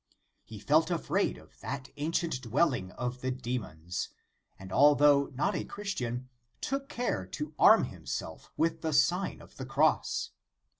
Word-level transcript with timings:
He 0.43 0.57
felt 0.57 0.89
afraid 0.89 1.37
of 1.37 1.59
that 1.59 1.89
ancient 1.95 2.41
dwelling 2.41 2.89
of 2.93 3.21
the 3.21 3.29
demons, 3.29 4.09
and 4.57 4.71
although 4.71 5.27
not 5.35 5.53
a 5.55 5.63
Christian, 5.63 6.27
took 6.59 6.89
care 6.89 7.27
to 7.27 7.53
arm 7.59 7.83
himself 7.83 8.51
with 8.57 8.81
the 8.81 8.93
Sign 8.93 9.41
of 9.43 9.57
the 9.57 9.65
Cross. 9.67 10.31